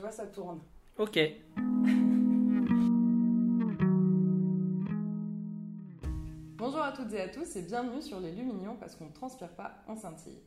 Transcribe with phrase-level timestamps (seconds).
[0.00, 0.60] Tu vois, ça tourne.
[0.96, 1.18] Ok.
[6.56, 9.50] Bonjour à toutes et à tous et bienvenue sur les Lumignons parce qu'on ne transpire
[9.50, 10.40] pas, on scintille.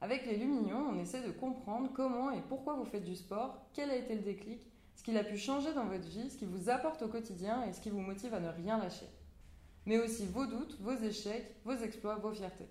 [0.00, 3.90] Avec les Lumignons, on essaie de comprendre comment et pourquoi vous faites du sport, quel
[3.90, 4.60] a été le déclic,
[4.96, 7.72] ce qu'il a pu changer dans votre vie, ce qui vous apporte au quotidien et
[7.72, 9.06] ce qui vous motive à ne rien lâcher.
[9.86, 12.66] Mais aussi vos doutes, vos échecs, vos exploits, vos fiertés.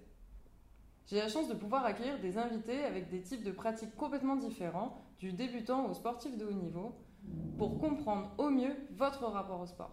[1.08, 5.06] J'ai la chance de pouvoir accueillir des invités avec des types de pratiques complètement différents,
[5.20, 6.96] du débutant au sportif de haut niveau,
[7.58, 9.92] pour comprendre au mieux votre rapport au sport.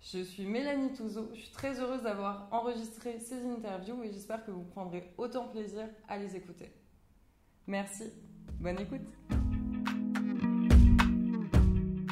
[0.00, 4.50] Je suis Mélanie Touzeau, je suis très heureuse d'avoir enregistré ces interviews et j'espère que
[4.50, 6.70] vous prendrez autant plaisir à les écouter.
[7.66, 8.12] Merci,
[8.60, 9.00] bonne écoute.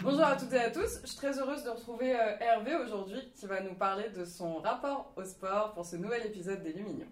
[0.02, 3.32] Bonjour à toutes et à tous, je suis très heureuse de retrouver euh, Hervé aujourd'hui
[3.34, 7.10] qui va nous parler de son rapport au sport pour ce nouvel épisode des Lumignons.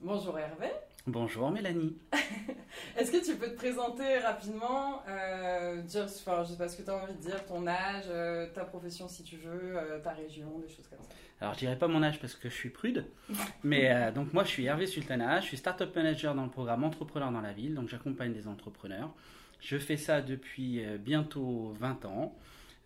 [0.00, 0.70] Bonjour Hervé.
[1.06, 1.96] Bonjour Mélanie.
[2.96, 6.82] Est-ce que tu peux te présenter rapidement, euh, dire, enfin, je sais pas ce que
[6.82, 10.10] tu as envie de dire, ton âge, euh, ta profession si tu veux, euh, ta
[10.10, 11.14] région, des choses comme ça.
[11.40, 13.06] Alors je dirais pas mon âge parce que je suis prude,
[13.64, 17.32] mais donc moi je suis Hervé Sultana, je suis startup manager dans le programme Entrepreneurs
[17.32, 19.10] dans la ville, donc j'accompagne des entrepreneurs.
[19.60, 22.34] Je fais ça depuis bientôt 20 ans.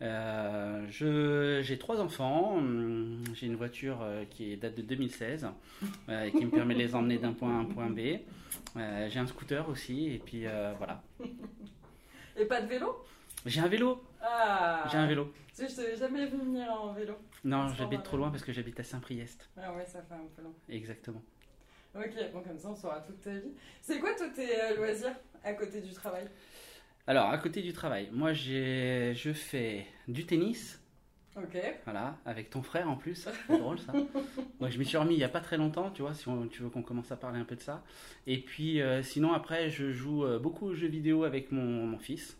[0.02, 5.46] Euh, je- j'ai trois enfants, hum, j'ai une voiture euh, qui date de 2016
[6.08, 8.00] euh, et qui me permet de les emmener d'un point A à un point B.
[8.76, 11.02] Euh, j'ai un scooter aussi et puis euh, voilà.
[12.36, 13.04] Et pas de vélo?
[13.46, 15.32] J'ai un vélo, Ah j'ai un vélo.
[15.54, 17.14] Tu sais, je t'avais jamais vu venir en vélo.
[17.44, 19.48] Non, j'habite trop loin parce que j'habite à Saint-Priest.
[19.56, 20.54] Ah ouais, ça fait un peu long.
[20.68, 21.22] Exactement.
[21.94, 23.52] Ok, bon comme ça on saura toute ta vie.
[23.80, 26.26] C'est quoi tous tes loisirs à côté du travail?
[27.06, 30.80] Alors, à côté du travail, moi je fais du tennis,
[31.36, 31.58] Ok.
[31.84, 33.92] voilà, avec ton frère en plus, c'est drôle ça.
[34.60, 36.48] Moi je m'y suis remis il y a pas très longtemps, tu vois, si on-
[36.48, 37.84] tu veux qu'on commence à parler un peu de ça.
[38.26, 41.98] Et puis euh, sinon après, je joue euh, beaucoup aux jeux vidéo avec mon, mon
[41.98, 42.38] fils.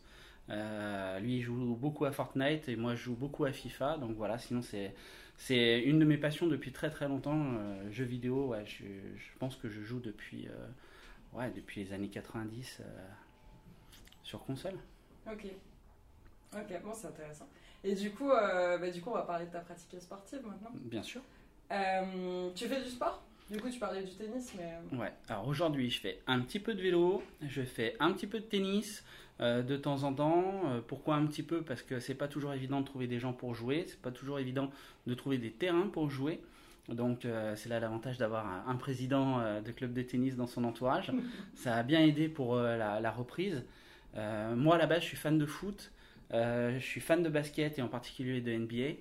[0.51, 4.17] Euh, lui il joue beaucoup à Fortnite et moi je joue beaucoup à FIFA, donc
[4.17, 4.95] voilà, sinon c'est,
[5.39, 9.39] c'est une de mes passions depuis très très longtemps, euh, jeux vidéo, ouais, je, je
[9.39, 10.49] pense que je joue depuis,
[11.33, 12.85] ouais, depuis les années 90 euh,
[14.25, 14.75] sur console.
[15.31, 15.47] Ok.
[16.55, 17.49] Ok, bon c'est intéressant.
[17.83, 20.71] Et du coup, euh, bah, du coup, on va parler de ta pratique sportive maintenant.
[20.75, 21.21] Bien sûr.
[21.73, 23.23] Euh, tu fais du sport?
[23.51, 24.73] Du coup, tu parlais du tennis, mais.
[24.93, 28.27] euh, Ouais, alors aujourd'hui je fais un petit peu de vélo, je fais un petit
[28.27, 29.05] peu de tennis
[29.41, 30.63] euh, de temps en temps.
[30.89, 31.61] Pourquoi un petit peu?
[31.63, 34.39] Parce que c'est pas toujours évident de trouver des gens pour jouer, c'est pas toujours
[34.39, 34.71] évident
[35.07, 36.41] de trouver des terrains pour jouer.
[36.89, 40.47] Donc euh, c'est là l'avantage d'avoir un, un président euh, de club de tennis dans
[40.47, 41.13] son entourage.
[41.55, 43.63] Ça a bien aidé pour euh, la, la reprise.
[44.17, 45.93] Euh, moi à la base je suis fan de foot,
[46.33, 48.99] euh, je suis fan de basket et en particulier de NBA.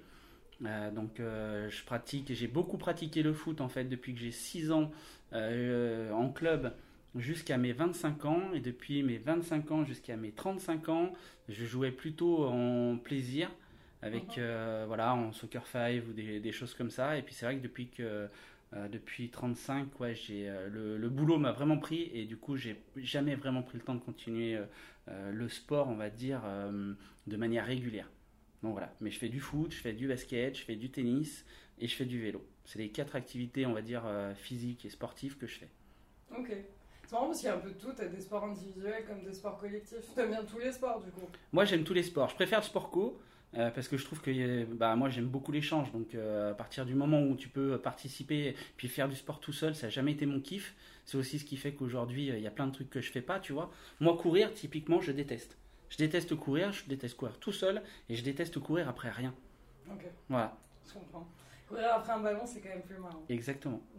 [0.66, 4.72] Euh, donc je pratique, j'ai beaucoup pratiqué le foot en fait depuis que j'ai 6
[4.72, 4.92] ans
[5.34, 6.74] en club
[7.16, 11.14] jusqu'à mes 25 ans et depuis mes 25 ans jusqu'à mes 35 ans,
[11.50, 13.50] je jouais plutôt en plaisir
[14.02, 14.86] avec Mhm.
[14.88, 17.64] voilà en soccer five ou des, des choses comme ça et puis c'est vrai que
[17.64, 18.28] depuis que
[18.74, 22.58] euh, depuis 35 ouais j'ai euh, le, le boulot m'a vraiment pris et du coup
[22.58, 24.60] j'ai jamais vraiment pris le temps de continuer
[25.10, 26.42] euh, le sport on va dire
[27.28, 28.10] de manière régulière
[28.62, 31.46] donc voilà mais je fais du foot je fais du basket je fais du tennis
[31.80, 34.04] et je fais du vélo c'est les quatre activités on va dire
[34.36, 35.70] physiques et sportives que je fais
[36.38, 36.50] Ok.
[37.06, 37.92] C'est marrant parce qu'il y a un peu de tout.
[37.96, 40.14] T'as des sports individuels comme des sports collectifs.
[40.16, 41.28] T'aimes bien tous les sports du coup.
[41.52, 42.30] Moi, j'aime tous les sports.
[42.30, 43.20] Je préfère le sport co
[43.58, 45.92] euh, parce que je trouve que euh, bah, moi, j'aime beaucoup l'échange.
[45.92, 49.54] Donc, euh, à partir du moment où tu peux participer puis faire du sport tout
[49.54, 50.76] seul, ça n'a jamais été mon kiff.
[51.06, 53.12] C'est aussi ce qui fait qu'aujourd'hui, euh, il y a plein de trucs que je
[53.12, 53.72] fais pas, tu vois.
[54.00, 55.58] Moi, courir, typiquement, je déteste.
[55.90, 59.34] Je déteste courir, je déteste courir tout seul et je déteste courir après rien.
[59.92, 61.28] Ok, Voilà, je comprends.
[61.68, 63.24] Courir après un ballon, c'est quand même plus marrant.
[63.30, 63.82] exactement.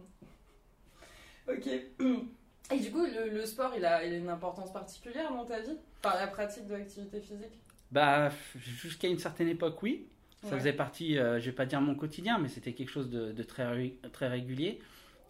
[1.48, 1.66] Ok.
[1.66, 5.60] Et du coup, le, le sport, il a, il a une importance particulière dans ta
[5.60, 5.76] vie?
[6.00, 7.60] Par la pratique de l'activité physique?
[7.94, 10.06] Bah, jusqu'à une certaine époque, oui.
[10.42, 10.58] Ça Ouais.
[10.58, 13.42] faisait partie, euh, je vais pas dire mon quotidien, mais c'était quelque chose de, de
[13.42, 14.80] très, très régulier.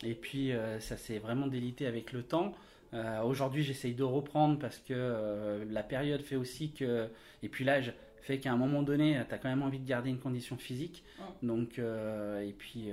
[0.03, 2.53] Et puis, euh, ça s'est vraiment délité avec le temps.
[2.95, 7.09] Euh, Aujourd'hui, j'essaye de reprendre parce que euh, la période fait aussi que.
[7.43, 10.09] Et puis l'âge fait qu'à un moment donné, tu as quand même envie de garder
[10.11, 11.05] une condition physique.
[11.19, 11.27] Ouais.
[11.49, 12.89] Donc, et puis,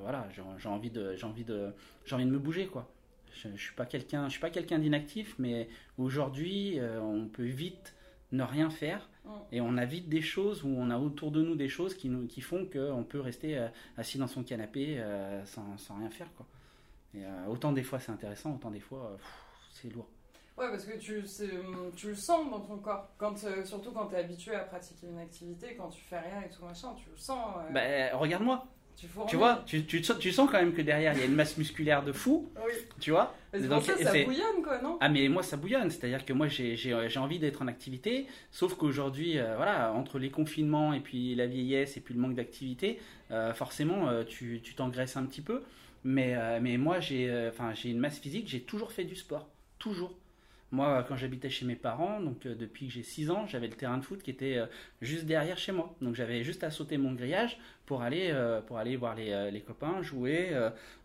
[0.00, 0.28] voilà,
[0.58, 1.72] j'ai envie, de, j'ai envie, de,
[2.06, 2.88] j'ai envie de me bouger, quoi.
[3.34, 5.68] Je, je suis pas quelqu'un, je suis pas quelqu'un d'inactif, mais
[5.98, 7.94] aujourd'hui, on peut vite
[8.32, 9.30] ne rien faire Mm.
[9.52, 12.08] et on a vite des choses où on a autour de nous des choses qui,
[12.08, 16.10] nous, qui font qu'on peut rester euh, assis dans son canapé euh, sans, sans rien
[16.10, 16.44] faire quoi.
[17.14, 19.16] Et, euh, autant des fois c'est intéressant, autant des fois
[19.70, 20.08] c'est lourd.
[20.58, 21.48] Ouais, parce que tu, c'est-
[21.94, 23.08] tu le sens dans ton corps.
[23.16, 26.50] Quand, surtout quand tu es habitué à pratiquer une activité, quand tu fais rien et
[26.50, 27.54] tout machin, tu le sens.
[27.72, 27.80] Bah,
[28.16, 31.34] regarde-moi, Tu, vois, tu, tu, tu sens quand même que derrière il y a une
[31.34, 32.72] masse musculaire de fou, Oui.
[33.00, 33.34] tu vois.
[33.52, 34.96] Mais c'est Donc, ça, ça bouillonne, quoi, non?
[35.00, 38.74] Ah mais moi ça bouillonne, c'est-à-dire que moi j'ai j'ai envie d'être en activité, sauf
[38.74, 43.00] qu'aujourd'hui, euh, voilà, entre les confinements et puis la vieillesse et puis le manque d'activité,
[43.30, 45.62] euh, forcément euh, tu tu t'engraisses un petit peu.
[46.04, 49.48] Mais, euh, mais moi euh, j'ai une masse physique, j'ai toujours fait du sport,
[49.78, 50.12] toujours.
[50.72, 53.74] Moi quand j'habitais chez mes parents, donc euh, depuis que j'ai 6 ans, j'avais le
[53.74, 54.66] terrain de foot qui était euh,
[55.02, 55.94] juste derrière chez moi.
[56.00, 59.60] Donc j'avais juste à sauter mon grillage pour aller, euh, pour aller voir les, les
[59.60, 60.50] copains jouer.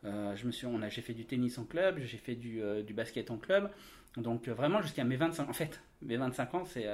[0.04, 2.94] je me suis, on a, j'ai fait du tennis en club, j'ai fait du, du
[2.94, 3.70] basket en club.
[4.16, 6.88] Donc vraiment jusqu'à mes 25 en fait, mes 25 ans, c'est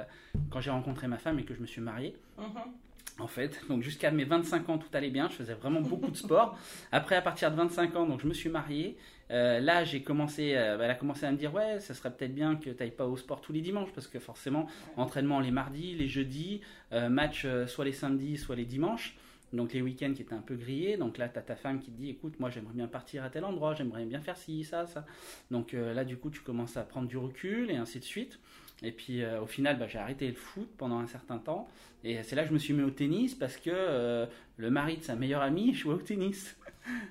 [0.50, 2.16] quand j'ai rencontré ma femme et que je me suis marié.
[2.36, 2.72] Mhm.
[3.20, 5.28] En fait, donc jusqu'à mes 25 ans, tout allait bien.
[5.28, 6.58] Je faisais vraiment beaucoup de sport.
[6.90, 8.96] Après, à partir de 25 ans, donc je me suis marié.
[9.30, 12.34] Euh, là, j'ai commencé, euh, elle a commencé à me dire ouais, ça serait peut-être
[12.34, 14.66] bien que tu n'ailles pas au sport tous les dimanches parce que forcément,
[14.96, 16.60] entraînement les mardis, les jeudis,
[16.92, 19.16] euh, match soit les samedis, soit les dimanches.
[19.52, 20.96] Donc les week-ends qui étaient un peu grillés.
[20.96, 23.30] Donc là, tu as ta femme qui te dit écoute, moi j'aimerais bien partir à
[23.30, 25.06] tel endroit, j'aimerais bien faire ci, ça, ça.
[25.52, 28.40] Donc là, du coup, tu commences à prendre du recul et ainsi de suite.
[28.84, 31.68] Et puis euh, au final, bah, j'ai arrêté le foot pendant un certain temps.
[32.04, 34.26] Et c'est là que je me suis mis au tennis parce que euh,
[34.56, 36.56] le mari de sa meilleure amie jouait au tennis.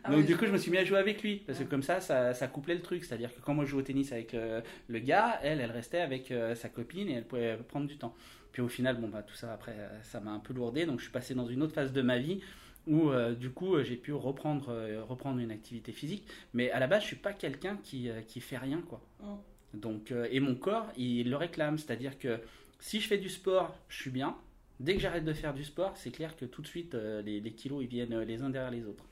[0.03, 1.63] Ah Donc oui, du coup, je me suis mis à jouer avec lui parce que
[1.63, 1.69] Ouais.
[1.69, 3.03] comme ça, ça, ça couplait le truc.
[3.03, 5.99] C'est-à-dire que quand moi je jouais au tennis avec euh, le gars, elle, elle restait
[6.01, 8.15] avec sa copine et elle pouvait prendre du temps.
[8.51, 10.85] Puis au final, bon bah tout ça après, ça m'a un peu lourdé.
[10.85, 12.41] Donc je suis passé dans une autre phase de ma vie
[12.87, 16.27] où euh, du coup j'ai pu reprendre euh, reprendre une activité physique.
[16.53, 19.01] Mais à la base, je suis pas quelqu'un qui euh, qui fait rien quoi.
[19.21, 19.35] Mm.
[19.73, 21.77] Donc euh, et mon corps, il le réclame.
[21.77, 22.39] C'est-à-dire que
[22.79, 24.35] si je fais du sport, je suis bien.
[24.79, 27.39] Dès que j'arrête de faire du sport, c'est clair que tout de suite euh, les,
[27.39, 29.05] les kilos ils viennent euh, les uns derrière les autres.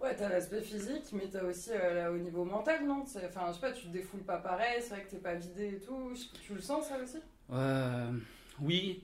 [0.00, 3.02] Ouais, t'as l'aspect physique, mais t'as aussi euh, là, au niveau mental, non?
[3.02, 5.68] Enfin, je sais pas, tu te défoules pas pareil, c'est vrai que t'es pas vidé
[5.76, 6.14] et tout.
[6.14, 7.18] Je- Tu le sens, ça aussi?
[8.60, 9.02] Oui.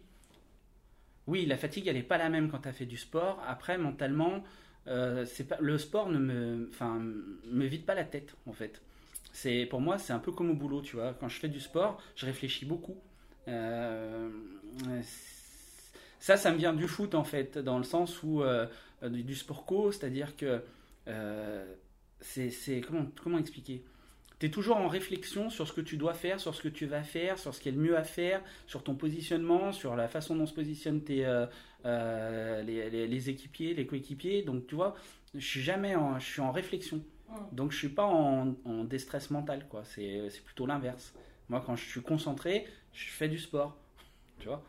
[1.26, 3.40] Oui, la fatigue, elle n'est pas la même quand tu as fait du sport.
[3.46, 4.42] Après, mentalement,
[4.86, 6.70] c'est pas, le sport ne me,
[7.46, 8.82] me vide pas la tête, en fait.
[9.32, 11.14] C'est, pour moi, c'est un peu comme au boulot, tu vois.
[11.14, 12.96] Quand je fais du sport, je réfléchis beaucoup.
[13.48, 14.28] Euh,
[16.18, 18.66] ça, ça me vient du foot, en fait, dans le sens où, euh,
[19.02, 19.90] du, sport co,
[20.36, 20.62] que,
[21.08, 21.64] euh,
[22.20, 23.82] c'est, c'est- comment, expliquer?
[24.40, 26.86] Tu es toujours en réflexion sur ce que tu dois faire, sur ce que tu
[26.86, 30.08] vas faire, sur ce qui est le mieux à faire, sur ton positionnement, sur la
[30.08, 31.24] façon dont se positionnent tes,
[32.66, 34.42] les, les- équipiers, les coéquipiers.
[34.42, 34.96] Donc tu vois,
[35.34, 37.02] je suis jamais je suis en réflexion.
[37.32, 37.54] Mm.
[37.54, 39.84] Donc je suis pas en, en déstress mental, quoi.
[39.84, 41.14] C'est plutôt l'inverse.
[41.48, 43.76] Moi, quand je suis concentré, je fais du sport.
[44.38, 44.64] Tu vois.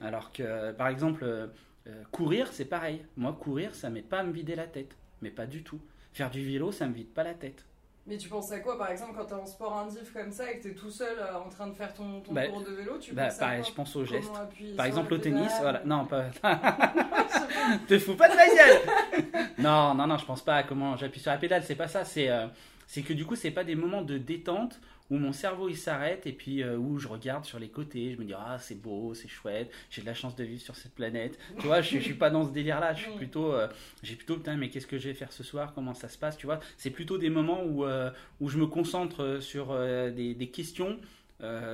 [0.00, 1.46] Alors que, par exemple, euh,
[1.86, 3.04] euh, courir, c'est pareil.
[3.16, 4.96] Moi, courir, ça m'aide pas à me vider la tête.
[5.20, 5.80] Mais pas du tout.
[6.12, 7.64] Faire du vélo, ça me vide pas la tête.
[8.06, 10.58] Mais tu penses à quoi, par exemple, quand t'es en sport indif comme ça et
[10.58, 12.98] que t'es tout seul euh, en train de faire ton, ton Bah, tour de vélo
[12.98, 14.32] Tu Bah, penses à pareil, quoi je pense aux gestes.
[14.76, 15.82] Par exemple, au tennis, voilà.
[15.84, 16.24] Non, pas.
[17.88, 21.20] Te fous pas de ma gueule Non, non, non, je pense pas à comment j'appuie
[21.20, 22.46] sur la pédale, c'est pas ça, c'est euh,
[22.88, 24.80] c'est que du coup, c'est pas des moments de détente
[25.12, 28.18] où mon cerveau il s'arrête et puis euh, où je regarde sur les côtés, je
[28.18, 30.94] me dis ah c'est beau, c'est chouette, j'ai de la chance de vivre sur cette
[30.94, 31.38] planète.
[31.60, 33.16] Tu vois, je, je suis pas dans ce délire là, je suis Mm.
[33.16, 33.68] plutôt euh,
[34.02, 36.36] j'ai plutôt putain mais qu'est-ce que je vais faire ce soir, comment ça se passe,
[36.36, 38.10] tu vois C'est plutôt des moments où euh,
[38.40, 39.78] où je me concentre sur
[40.12, 40.98] des, des questions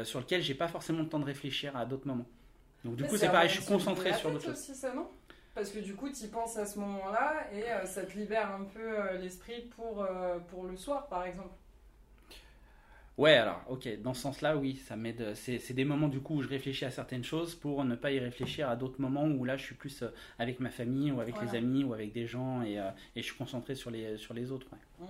[0.04, 2.26] sur lesquelles j'ai pas forcément le temps de réfléchir à d'autres moments.
[2.84, 4.52] Donc du Mais coup, c'est pareil, je suis concentré sur d'autres choses.
[4.54, 5.08] aussi, ça, non?
[5.54, 8.64] Parce que du coup, tu penses à ce moment-là et euh, ça te libère un
[8.64, 11.50] peu euh, l'esprit pour, euh, pour le soir, par exemple.
[13.18, 15.34] Ouais, alors, ok, dans ce sens-là, oui, ça m'aide.
[15.34, 18.12] C'est c'est des moments du coup où je réfléchis à certaines choses pour ne pas
[18.12, 21.20] y réfléchir à d'autres moments où là je suis plus euh, avec ma famille ou
[21.20, 21.50] avec Voilà.
[21.52, 24.34] les amis ou avec des gens et, euh, et je suis concentré sur les, sur
[24.34, 24.68] les autres.
[24.72, 24.78] ouais.
[24.98, 25.04] Mm.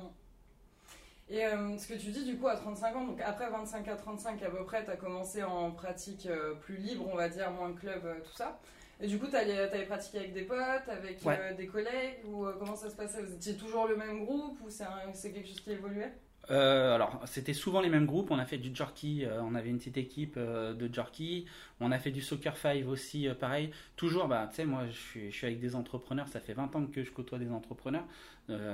[1.30, 3.96] Et euh, ce que tu dis du coup à 35 ans, donc après 25 à
[3.96, 7.50] 35 à peu près, tu as commencé en pratique euh, plus libre, on va dire,
[7.50, 8.58] moins club, euh, tout ça.
[9.00, 11.38] Et du coup, tu avais pratiqué avec des potes, avec Ouais.
[11.38, 13.22] euh, des collègues, ou euh, comment ça se passait?
[13.22, 16.12] Vous étiez toujours le même groupe, ou c'est quelque chose qui évoluait?
[16.50, 18.30] Euh, alors, c'était souvent les mêmes groupes.
[18.30, 21.46] On a fait du jerky, euh, on avait une petite équipe euh, de jerky.
[21.80, 23.70] On a fait du soccer five aussi, pareil.
[23.96, 26.28] Toujours, bah, tu sais, moi, je suis, avec des entrepreneurs.
[26.28, 28.04] Ça fait 20 ans que je côtoie des entrepreneurs.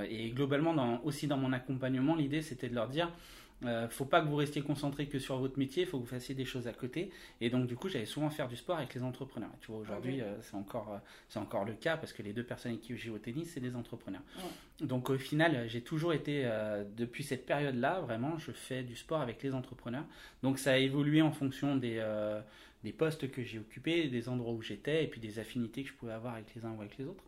[0.08, 3.10] Et globalement, dans, aussi dans mon accompagnement, l'idée, c'était de leur dire.
[3.64, 6.08] Euh, faut pas que vous restiez concentré que sur votre métier, il faut que vous
[6.08, 7.10] fassiez des choses à côté.
[7.40, 9.50] Et donc, du coup, j'allais souvent faire du sport avec les entrepreneurs.
[9.54, 12.32] Et tu vois, aujourd'hui, euh, c'est encore, euh, c'est encore le cas parce que les
[12.32, 14.22] deux personnes avec qui je joue au tennis, c'est des entrepreneurs.
[14.80, 16.50] Donc, au final, j'ai toujours été,
[16.96, 20.04] depuis cette période-là, vraiment, je fais du sport avec les entrepreneurs.
[20.42, 22.04] Donc, ça a évolué en fonction des,
[22.82, 25.94] des postes que j'ai occupés, des endroits où j'étais et puis des affinités que je
[25.94, 27.24] pouvais avoir avec les uns ou avec les autres.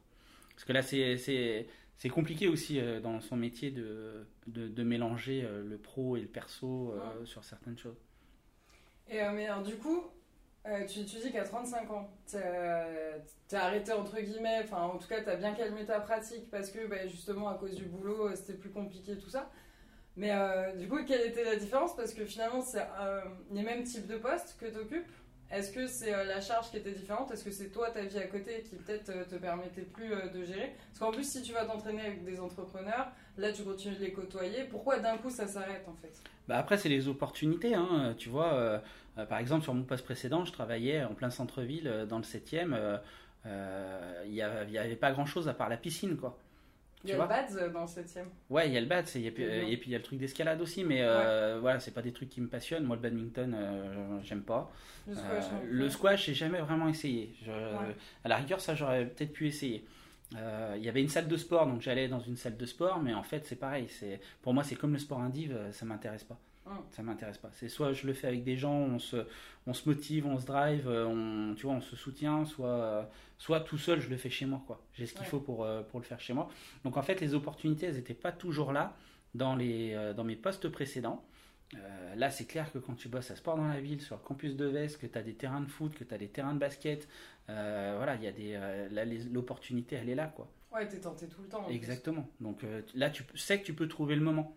[0.50, 1.66] Parce que là, c'est.
[1.98, 6.20] C'est compliqué aussi euh, dans son métier de, de, de mélanger euh, le pro et
[6.20, 7.96] le perso euh, sur certaines choses.
[9.08, 10.02] Et mais alors, du coup,
[10.88, 15.36] tu, tu dis qu'à 35 ans, t'as arrêté entre guillemets, enfin en tout cas t'as
[15.36, 19.16] bien calmé ta pratique parce que bah, justement à cause du boulot c'était plus compliqué
[19.16, 19.48] tout ça.
[20.16, 20.32] Mais
[20.76, 21.94] du coup, quelle était la différence?
[21.94, 22.82] Parce que finalement, c'est
[23.52, 25.06] les mêmes types de postes que tu occupes.
[25.50, 27.30] Est-ce que c'est euh, la charge qui était différente?
[27.30, 30.74] Est-ce que c'est toi, ta vie à côté, qui peut-être te permettait plus de gérer?
[30.88, 34.12] Parce qu'en plus, si tu vas t'entraîner avec des entrepreneurs, là, tu continues de les
[34.12, 34.64] côtoyer.
[34.64, 36.12] Pourquoi d'un coup, ça s'arrête en fait?
[36.48, 37.74] Bah Après, c'est les opportunités.
[37.74, 38.14] Hein.
[38.18, 38.82] Tu vois,
[39.28, 43.00] par exemple, sur mon poste précédent, je travaillais en plein centre-ville, dans le 7e.
[43.44, 46.38] Il n'y avait, pas grand-chose à part la piscine, quoi.
[47.04, 48.18] Il y a le BADS euh, dans le 7
[48.50, 50.84] Ouais, il y a le BADS et, puis il y a le truc d'escalade aussi,
[50.84, 52.84] mais euh, voilà, c'est pas des trucs qui me passionnent.
[52.84, 54.72] Moi, le badminton, euh, j'aime pas.
[55.64, 57.32] Le squash, j'ai jamais vraiment essayé.
[58.24, 59.84] À la rigueur, ça, j'aurais peut-être pu essayer.
[60.32, 63.14] Il y avait une salle de sport, donc j'allais dans une salle de sport, mais
[63.14, 63.88] en fait, c'est pareil.
[64.42, 66.38] Pour moi, c'est comme le sport indiv, ça m'intéresse pas.
[66.66, 67.50] Ça Ça m'intéresse pas.
[67.52, 69.24] C'est soit je le fais avec des gens, on se,
[69.66, 73.02] on se motive, on se drive, euh, on, tu vois, on se soutient, soit, euh,
[73.38, 74.62] soit tout seul, je le fais chez moi.
[74.66, 74.82] quoi.
[74.94, 76.48] J'ai ce qu'il faut pour, euh, pour le faire chez moi.
[76.84, 78.96] Donc en fait, les opportunités, elles n'étaient pas toujours là
[79.34, 81.24] dans, les, dans mes postes précédents.
[82.16, 84.56] là, c'est clair que quand tu bosses à Sport dans la ville, sur le campus
[84.56, 86.58] de Vest, que tu as des terrains de foot, que tu as des terrains de
[86.58, 87.06] basket,
[87.46, 90.48] voilà, il y a des, l'opportunité, elle est là, quoi.
[90.72, 91.68] Ouais, es tenté tout le temps.
[91.68, 92.28] Exactement.
[92.40, 94.56] Donc là, tu sais que tu peux trouver le moment.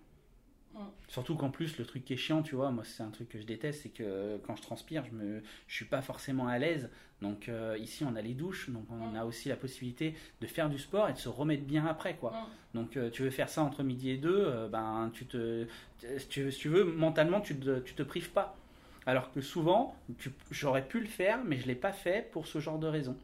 [1.08, 3.40] Surtout qu'en plus, le truc qui est chiant, tu vois, moi c'est un truc que
[3.40, 6.90] je déteste, c'est que quand je transpire, je me, je suis pas forcément à l'aise.
[7.22, 10.70] Donc euh, ici, on a les douches, donc on a aussi la possibilité de faire
[10.70, 12.34] du sport et de se remettre bien après, quoi.
[12.74, 15.66] Donc euh, tu veux faire ça entre midi et deux, euh, ben tu te,
[16.18, 18.56] si tu, veux, mentalement, tu te, tu te prives pas.
[19.06, 19.96] Alors que souvent,
[20.52, 23.18] j'aurais pu le faire, mais je l'ai pas fait pour ce genre de raison.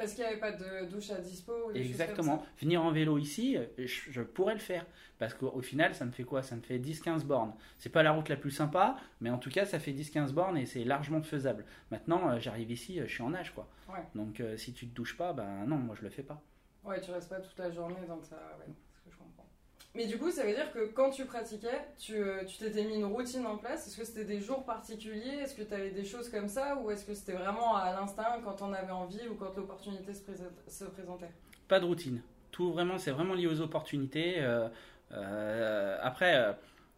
[0.00, 2.42] Parce qu'il n'y avait pas de douche à dispo ou Exactement.
[2.58, 4.86] Venir en vélo ici, je, pourrais le faire.
[5.18, 6.42] Parce qu'au final, ça me fait quoi?
[6.42, 7.52] Ça me fait 10-15 bornes.
[7.76, 10.56] C'est pas la route la plus sympa, mais en tout cas, ça fait 10-15 bornes
[10.56, 11.66] et c'est largement faisable.
[11.90, 13.68] Maintenant, euh, j'arrive ici, euh, je suis en âge, quoi.
[14.14, 16.40] Donc, euh, si tu te douches pas, ben non, moi je le fais pas.
[16.82, 18.36] Ouais, tu restes pas toute la journée dans ta.
[18.36, 18.72] Ouais.
[19.94, 23.06] Mais du coup, ça veut dire que quand tu pratiquais, tu euh, t'étais mis une
[23.06, 23.88] routine en place.
[23.88, 25.40] Est-ce que c'était des jours particuliers?
[25.42, 26.76] Est-ce que tu avais des choses comme ça?
[26.76, 30.84] Ou est-ce que c'était vraiment à l'instinct quand on avait envie ou quand l'opportunité se,
[30.84, 31.30] présentait?
[31.66, 32.22] Pas de routine.
[32.52, 34.36] Tout vraiment, c'est vraiment lié aux opportunités.
[34.38, 34.68] Euh,
[35.10, 36.56] euh, après,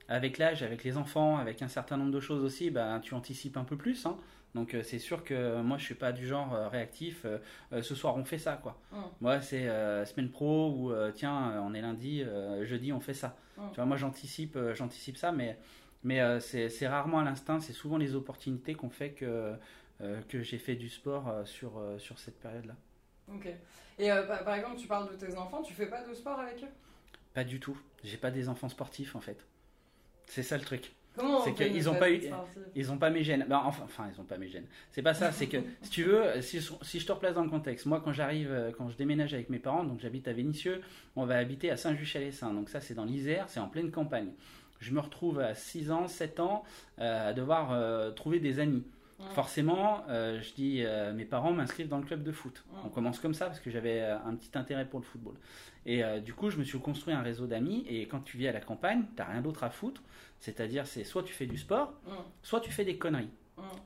[0.08, 3.56] avec l'âge, avec les enfants, avec un certain nombre de choses aussi, ben, tu anticipes
[3.56, 4.04] un peu plus.
[4.04, 4.18] Hein.
[4.54, 7.24] Donc euh, c'est sûr que moi je suis pas du genre euh, réactif.
[7.24, 8.78] Euh, ce soir on fait ça quoi.
[9.20, 9.66] Moi c'est
[10.06, 12.24] semaine pro ou tiens on est lundi,
[12.62, 13.36] jeudi on fait ça.
[13.70, 15.58] Tu vois moi j'anticipe j'anticipe ça mais
[16.04, 17.60] mais c'est rarement à l'instinct.
[17.60, 19.54] C'est souvent les opportunités qu'on fait que
[20.28, 22.74] que j'ai fait du sport sur sur cette période là.
[23.32, 23.48] Ok.
[23.98, 26.68] Et par exemple tu parles de tes enfants, tu fais pas de sport avec eux?
[27.32, 27.78] Pas du tout.
[28.04, 29.46] J'ai pas des enfants sportifs en fait.
[30.26, 30.92] C'est ça le truc
[31.44, 32.22] c'est qu'ils n'ont pas eu,
[32.74, 33.44] ils ont pas mes gènes.
[33.48, 34.66] Ben, enfin, enfin, ils ont pas mes gènes.
[34.90, 35.32] C'est pas ça.
[35.32, 38.12] C'est que si tu veux, si, si, je te replace dans le contexte, moi quand
[38.12, 40.80] j'arrive, euh, quand je déménage avec mes parents, donc j'habite à Vénissieux,
[41.16, 42.52] on va habiter à Saint-Just-Chalessin.
[42.54, 44.30] Donc ça, c'est dans l'Isère, c'est en pleine campagne.
[44.80, 46.64] Je me retrouve à 6 ans, 7 ans,
[46.98, 48.82] euh, à devoir euh, trouver des amis.
[49.30, 52.64] Forcément, je dis, mes parents m'inscrivent dans le club de foot.
[52.84, 55.34] On commence comme ça parce que j'avais un petit intérêt pour le football.
[55.86, 57.84] Et du coup, je me suis construit un réseau d'amis.
[57.88, 60.02] Et quand tu vis à la campagne, t'as rien d'autre à foutre.
[60.38, 61.94] C'est-à-dire, c'est soit tu fais du sport,
[62.42, 63.30] soit tu fais des conneries.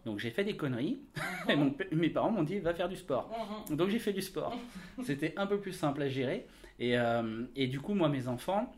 [0.05, 1.00] Donc j'ai fait des conneries
[1.47, 1.75] mm-hmm.
[1.93, 3.31] et mes parents m'ont dit va faire du sport.
[3.69, 3.76] Mm-hmm.
[3.76, 4.57] Donc j'ai fait du sport.
[5.02, 6.47] C'était un peu plus simple à gérer.
[6.78, 8.73] Et, euh, et du coup, moi, mes enfants,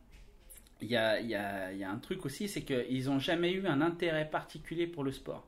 [0.80, 3.66] il y a, y, a, y a, un truc aussi, c'est qu'ils n'ont jamais eu
[3.66, 5.46] un intérêt particulier pour le sport.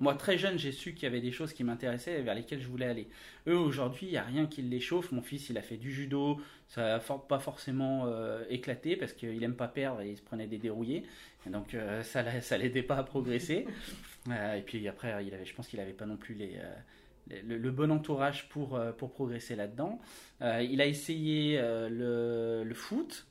[0.00, 2.60] Moi, très jeune, j'ai su qu'il y avait des choses qui m'intéressaient et vers lesquelles
[2.60, 3.08] je voulais aller.
[3.46, 5.12] Eux, aujourd'hui, il n'y a rien qui les chauffe.
[5.12, 6.40] Mon fils, il a fait du judo.
[6.68, 10.46] Ça n'a pas forcément euh, éclaté parce qu'il n'aime pas perdre et il se prenait
[10.46, 11.04] des dérouillés.
[11.46, 13.66] donc, euh, ça ne l'aidait pas à progresser.
[14.30, 16.56] Euh, et puis après, il avait, je pense qu'il n'avait pas non plus les,
[17.42, 20.00] le, bon entourage pour, pour progresser là-dedans.
[20.40, 23.26] il a essayé le, le foot.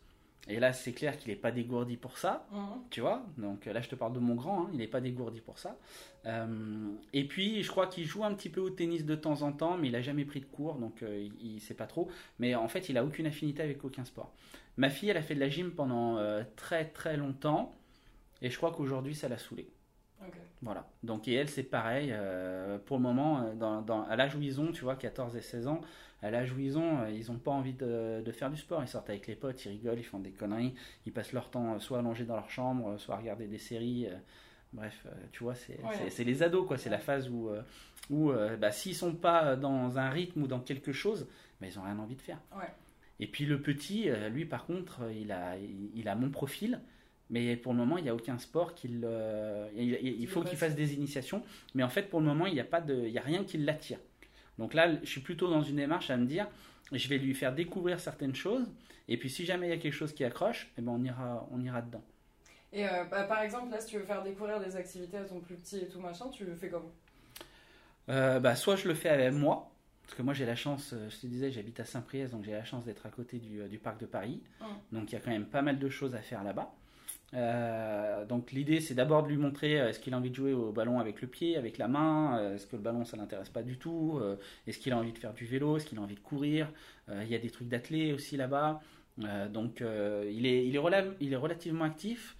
[0.47, 2.81] Et là, c'est clair qu'il n'est pas dégourdi pour ça, mhm.
[2.89, 3.23] tu vois.
[3.37, 5.77] Donc là, je te parle de mon grand, hein, il n'est pas dégourdi pour ça.
[6.25, 9.51] Euh, et puis, je crois qu'il joue un petit peu au tennis de temps en
[9.51, 12.09] temps, mais il n'a jamais pris de cours, donc euh, il ne sait pas trop.
[12.39, 14.33] Mais en fait, il a aucune affinité avec aucun sport.
[14.77, 17.75] Ma fille, elle a fait de la gym pendant euh, très très longtemps,
[18.41, 19.69] et je crois qu'aujourd'hui, ça l'a saoulée.
[20.61, 20.87] Voilà.
[21.03, 22.13] Donc, et elle, c'est pareil.
[22.85, 25.81] pour le moment, dans, à l'âge où ils ont, tu vois, 14 et 16 ans,
[26.21, 28.83] à l'âge où ils ont, ils n'ont pas envie de, de, faire du sport.
[28.83, 30.75] Ils sortent avec les potes, ils rigolent, ils font des conneries.
[31.07, 34.07] Ils passent leur temps soit allongés dans leur chambre, soit à regarder des séries.
[34.73, 36.77] Bref, euh, tu vois, c'est les ados, quoi.
[36.77, 37.61] C'est la phase où, euh,
[38.09, 41.27] où euh, bah, s'ils sont pas dans un rythme ou dans quelque chose,
[41.59, 42.39] bah, ils ont rien envie de faire.
[43.19, 45.55] Et puis le petit, lui, par contre, il a,
[45.93, 46.81] il, a mon profil,
[47.31, 50.75] Mais pour le moment, il n'y a aucun sport qui le- il, faut qu'il fasse
[50.75, 51.41] des initiations.
[51.73, 53.43] Mais en fait, pour le moment, il n'y a, pas de- il y a rien
[53.45, 53.99] qui l'attire.
[54.59, 56.47] Donc là, je suis plutôt dans une démarche à me dire,
[56.91, 58.69] je vais lui faire découvrir certaines choses.
[59.07, 61.47] Et puis si jamais il y a quelque chose qui accroche, eh ben on, ira,
[61.51, 62.03] on ira dedans.
[62.73, 65.39] Et euh, bah, par exemple, là, si tu veux faire découvrir des activités à ton
[65.39, 66.91] plus petit et tout machin, tu le fais comment?
[68.09, 69.71] Euh, bah, soit je le fais avec moi,
[70.03, 72.51] parce que moi j'ai la chance, euh, je te disais, j'habite à Saint-Priest, donc j'ai
[72.51, 74.41] la chance d'être à côté du, du parc de Paris.
[74.59, 74.65] Mm.
[74.97, 76.73] Donc il y a quand même pas mal de choses à faire là-bas.
[77.33, 80.51] Euh, donc l'idée c'est d'abord de lui montrer euh, est-ce qu'il a envie de jouer
[80.51, 83.47] au ballon avec le pied, avec la main, euh, est-ce que le ballon ça l'intéresse
[83.47, 84.21] pas du tout,
[84.67, 86.71] est-ce qu'il a envie de faire du vélo, est-ce qu'il a envie de courir,
[87.09, 88.81] il y a des trucs d'athlé aussi là-bas.
[89.49, 92.35] Donc il, est, il, est il est relativement actif,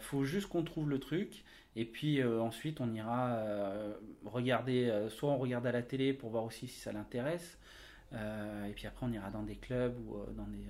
[0.00, 1.44] faut juste qu'on trouve le truc.
[1.76, 3.42] Et puis ensuite, on ira
[4.24, 7.58] regarder, soit on regarde à la télé pour voir aussi si ça l'intéresse,
[8.12, 10.66] et puis après on ira dans des clubs ou dans des,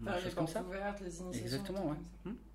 [0.00, 0.62] les choses comme ça.
[0.62, 1.32] ouvertes, les initiations.
[1.32, 1.96] Exactement, ouais.
[1.96, 2.38] trucs comme ça.
[2.38, 2.53] Hmm.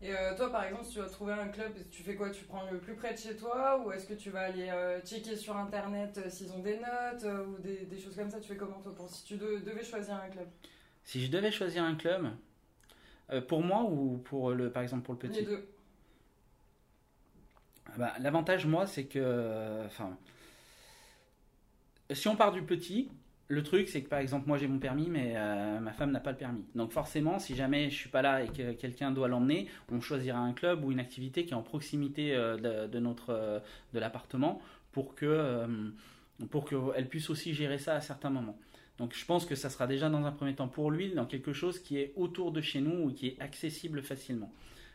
[0.00, 2.30] Et euh, toi, par exemple, si tu vas trouver un club, tu fais quoi?
[2.30, 3.82] Tu prends le plus près de chez toi?
[3.84, 7.24] Ou est-ce que tu vas aller euh, checker sur internet euh, s'ils ont des notes
[7.48, 8.38] ou des, des choses comme ça?
[8.40, 10.48] Tu fais comment toi pour si tu de- devais choisir un club?
[11.02, 12.30] Si je devais choisir un club,
[13.48, 15.40] pour moi ou pour le, par exemple pour le petit?
[15.44, 15.68] Les deux.
[17.86, 19.84] Ah bah, L'avantage, moi, c'est que.
[19.86, 20.16] Enfin.
[22.12, 23.10] si on part du petit,
[23.48, 26.20] le truc, c'est que par exemple, moi j'ai mon permis, mais euh, ma femme n'a
[26.20, 26.64] pas le permis.
[26.74, 30.38] Donc forcément, si jamais je suis pas là et que quelqu'un doit l'emmener, on choisira
[30.38, 33.58] un club ou une activité qui est en proximité euh, de, notre euh,
[33.94, 34.60] de l'appartement
[34.92, 35.66] pour que
[36.50, 38.58] pour qu'elle puisse aussi gérer ça à certains moments.
[38.98, 41.52] Donc je pense que ça sera déjà dans un premier temps pour lui dans quelque
[41.52, 44.52] chose qui est autour de chez nous ou qui est accessible facilement.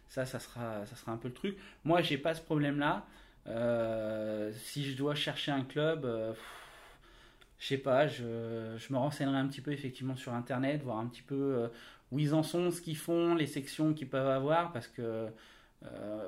[0.09, 1.57] Ça, ça sera, un peu le truc.
[1.85, 3.05] Moi, j'ai pas ce problème-là.
[3.47, 6.05] Euh, si je dois chercher un club,
[7.63, 11.07] je sais pas, je, je me renseignerai un petit peu effectivement sur Internet, voir un
[11.07, 11.67] petit peu euh,
[12.11, 15.29] où ils en sont, ce qu'ils font, les sections qu'ils peuvent avoir, parce que
[15.85, 16.27] euh,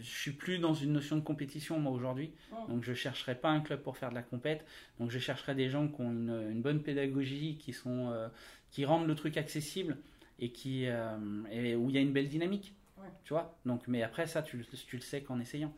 [0.00, 2.30] je suis plus dans une notion de compétition moi aujourd'hui.
[2.52, 2.70] Mm.
[2.72, 4.64] Donc je chercherai pas un club pour faire de la compète.
[5.00, 8.28] Donc je chercherai des gens qui ont une, une bonne pédagogie, qui sont, euh,
[8.70, 9.96] qui rendent le truc accessible
[10.38, 11.16] et qui, euh,
[11.50, 12.72] et où il y a une belle dynamique.
[12.98, 13.08] Ouais.
[13.24, 13.58] Tu vois?
[13.66, 15.72] Donc mais après ça, tu le sais qu'en essayant.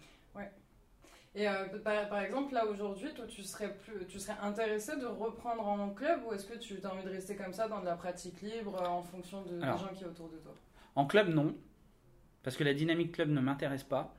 [1.35, 1.53] Et euh,
[1.85, 5.91] par, par exemple, là aujourd'hui, toi, tu serais, plus, tu serais intéressé de reprendre en
[5.91, 8.41] club ou est-ce que tu as envie de rester comme ça dans de la pratique
[8.43, 9.77] libre euh, en fonction de, Alors.
[9.77, 10.53] des gens qui est autour de toi?
[10.97, 11.55] En club, non.
[12.43, 14.13] Parce que la dynamique club ne m'intéresse pas.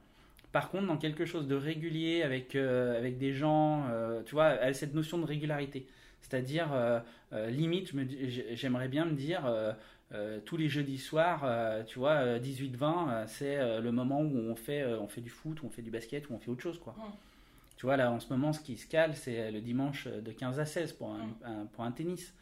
[0.53, 4.45] Par contre, dans quelque chose de régulier avec, euh, avec des gens, euh, tu vois,
[4.45, 5.87] à cette notion de régularité.
[6.21, 6.69] C'est-à-dire,
[7.31, 7.91] limite,
[8.53, 9.43] j'aimerais bien me dire,
[10.45, 14.37] tous les jeudis soirs, euh, tu vois, euh, 18-20, euh, c'est euh, le moment où
[14.37, 16.49] on fait, euh, on fait du foot, où on fait du basket, où on fait
[16.51, 16.95] autre chose, quoi.
[17.77, 20.59] Tu vois, là, en ce moment, ce qui se cale, c'est le dimanche de 15
[20.59, 22.33] à 16 pour un, un- pour un tennis.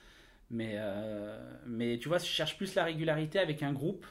[0.52, 4.06] Mais, euh, mais tu vois, je cherche plus la régularité avec un groupe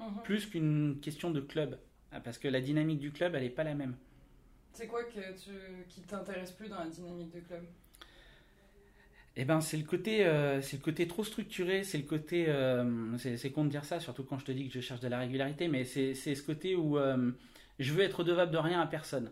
[0.00, 0.22] Mhm.
[0.22, 1.78] plus qu'une question de club.
[2.12, 3.96] Ah, Parce que la dynamique du club, elle n'est pas la même.
[4.72, 5.50] C'est quoi que tu,
[5.88, 7.64] qui t'intéresse plus dans la dynamique de club?
[9.40, 13.16] Eh ben, c'est le côté, euh, c'est le côté trop structuré, c'est le côté, euh,
[13.18, 15.06] c'est c'est con de dire ça, surtout quand je te dis que je cherche de
[15.06, 17.30] la régularité, mais c'est c'est ce côté où euh,
[17.78, 19.30] je veux être redevable de rien à personne.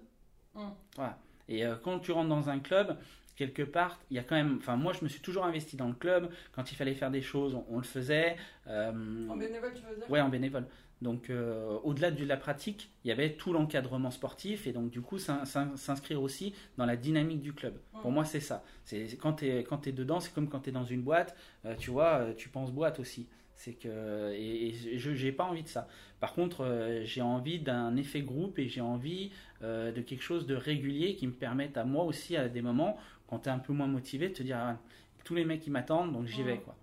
[0.54, 0.68] Mm.
[0.94, 1.18] Voilà.
[1.48, 2.96] Et quand tu rentres dans un club,
[3.36, 5.88] quelque part, il y a quand même, enfin moi je me suis toujours investi dans
[5.88, 6.30] le club.
[6.52, 8.36] Quand il fallait faire des choses, on, on le faisait.
[8.66, 10.10] En bénévole, tu veux dire?
[10.10, 10.66] Ouais, en bénévole.
[11.02, 15.02] Donc, euh, au-delà de la pratique, il y avait tout l'encadrement sportif et donc, du
[15.02, 17.78] coup, s'in- s'in- s'inscrire aussi dans la dynamique du club.
[18.00, 18.14] Pour Mm.
[18.14, 18.64] moi, c'est ça.
[18.84, 21.36] C'est quand tu es, quand es dedans, c'est comme quand tu es dans une boîte,
[21.66, 23.26] euh, tu vois, euh, tu penses boîte aussi.
[23.54, 25.86] C'est que et, et je j'ai pas envie de ça.
[26.20, 29.30] Par contre, euh, j'ai envie d'un effet groupe et j'ai envie
[29.62, 33.40] de quelque chose de régulier qui me permette à moi aussi à des moments quand
[33.40, 34.78] tu es un peu moins motivé de te dire ah,
[35.24, 36.46] tous les mecs qui m'attendent donc j'y Mm.
[36.46, 36.76] vais quoi.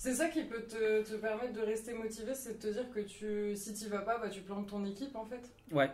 [0.00, 3.00] C'est ça qui peut te, te permettre de rester motivé, c'est de te dire que
[3.00, 5.42] tu, si tu vas pas, bah, tu plantes ton équipe en fait.
[5.70, 5.90] Ouais.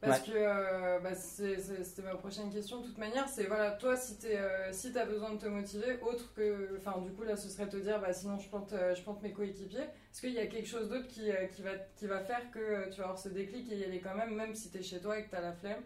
[0.00, 4.18] Parce que euh, bah, c'était ma prochaine question de toute manière, c'est voilà, toi si
[4.18, 4.26] tu
[4.72, 7.76] si as besoin de te motiver, autre que, enfin du coup là ce serait te
[7.76, 10.68] dire, bah sinon je plante, euh, je plante mes coéquipiers, est-ce qu'il y a quelque
[10.68, 13.28] chose d'autre qui, euh, qui, va, qui va faire que euh, tu vas avoir ce
[13.28, 15.36] déclic et y aller quand même, même si tu es chez toi et que tu
[15.36, 15.84] as la flemme,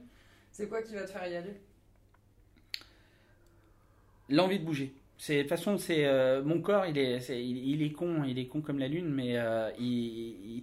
[0.53, 1.61] c'est quoi qui va te faire y aller?
[4.31, 4.95] L'envie de bouger.
[5.19, 8.39] C'est de toute façon, c'est euh, mon corps, il est, il, il est con, il
[8.39, 10.63] est con comme la lune, mais euh, il,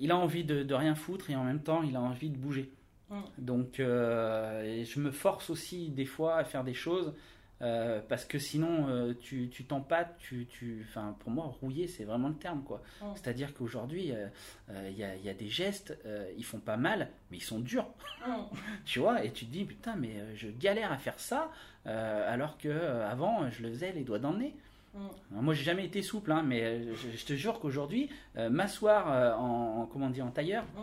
[0.00, 2.38] il, a envie de, de rien foutre et en même temps, il a envie de
[2.38, 2.70] bouger.
[3.10, 3.20] Mm.
[3.38, 7.14] Donc, euh, et je me force aussi des fois à faire des choses
[7.60, 12.28] euh, parce que sinon, euh, tu t'empâtes, tu, tu, enfin, pour moi, rouiller, c'est vraiment
[12.28, 12.82] le terme, quoi.
[13.02, 13.06] Mm.
[13.16, 14.26] C'est-à-dire qu'aujourd'hui, euh,
[14.70, 15.96] euh, il y, a, il y a des gestes,
[16.36, 17.86] ils font pas mal, mais ils sont durs
[18.26, 18.46] Hum,
[18.84, 21.50] tu vois, et tu te dis putain, mais je galère à faire ça,
[21.84, 22.68] alors que
[23.02, 24.54] avant je le faisais les doigts dans le nez.
[24.94, 25.00] Mm.
[25.32, 29.86] Moi, j'ai jamais été souple, hein, mais je, je te jure qu'aujourd'hui, m'asseoir en, en-
[29.86, 30.80] comment dire, en tailleur, Mm.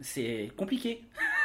[0.00, 1.02] c'est compliqué.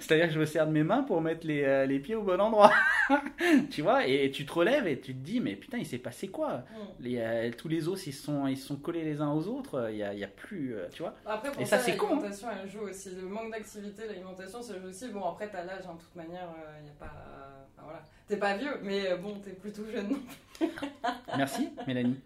[0.00, 2.22] C'est-à-dire que je me sers de mes mains pour mettre les, euh, les pieds au
[2.22, 2.72] bon endroit.
[3.70, 6.28] tu vois, et, tu te relèves et tu te dis, mais putain, il s'est passé
[6.28, 6.58] quoi?
[6.58, 6.62] Mm.
[7.00, 9.88] les, euh, Tous les os, ils sont, ils sont collés les uns aux autres.
[9.90, 11.14] Il n'y a, y a plus, euh, tu vois.
[11.24, 12.10] Après, pour Et ça, ça, c'est con, hein.
[12.16, 13.10] l'alimentation, elle joue aussi.
[13.14, 15.08] Le manque d'activité, l'alimentation, ça joue aussi.
[15.08, 16.48] Bon, après, t'as l'âge, hein, de toute manière,
[16.80, 17.12] il n'y a pas.
[17.76, 18.02] Enfin, voilà.
[18.26, 20.08] T'es pas vieux, mais euh, bon, t'es plutôt jeune.
[20.10, 20.68] non
[21.38, 22.18] Merci, Mélanie.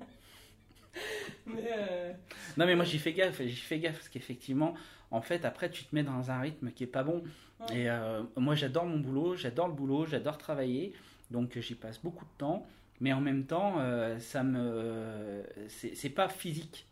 [1.46, 1.70] Mais.
[1.78, 2.12] euh,
[2.56, 3.40] Non, mais moi, j'y fais gaffe.
[3.42, 4.74] J'y fais gaffe parce qu'effectivement,
[5.12, 7.22] en fait, après, tu te mets dans un rythme qui est pas bon.
[7.60, 7.82] Ouais.
[7.82, 10.94] Et euh, moi, j'adore mon boulot, j'adore le boulot, j'adore travailler.
[11.30, 12.66] Donc, j'y passe beaucoup de temps.
[13.00, 15.44] Mais en même temps, euh, ça me.
[15.68, 16.86] C'est c'est pas physique.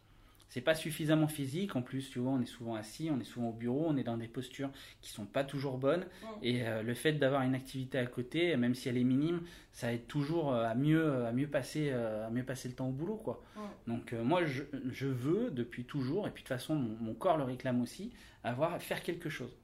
[0.51, 1.75] C'est pas suffisamment physique.
[1.77, 4.03] En plus, tu vois, on est souvent assis, on est souvent au bureau, on est
[4.05, 6.05] dans des postures qui sont pas toujours bonnes.
[6.43, 9.93] Et euh, le fait d'avoir une activité à côté, même si elle est minime, ça
[9.93, 12.93] aide toujours euh, à mieux, à mieux, passer, euh, à mieux passer le temps au
[12.93, 13.43] boulot, quoi.
[13.87, 17.15] Donc euh, moi, je, je veux depuis toujours, et puis de toute façon, mon, mon
[17.15, 18.13] corps le réclame aussi,
[18.45, 19.57] avoir faire quelque chose.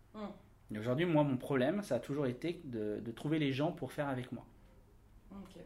[0.73, 3.93] Et aujourd'hui, moi, mon problème, ça a toujours été de, de trouver les gens pour
[3.93, 4.47] faire avec moi.
[5.31, 5.57] Ok.